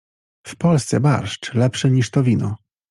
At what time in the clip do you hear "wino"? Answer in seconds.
2.23-2.55